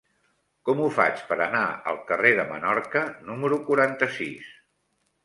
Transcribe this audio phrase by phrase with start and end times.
[0.69, 4.49] Com ho faig per anar al carrer de Menorca número quaranta-sis?